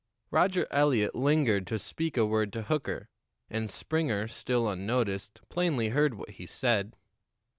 [0.31, 3.07] Roger Eliot lingered to speak a word to Hooker,
[3.51, 6.95] and Springer, still unnoticed, plainly heard what he said.